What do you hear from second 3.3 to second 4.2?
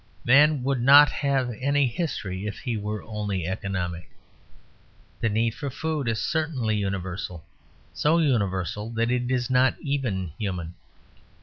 economic.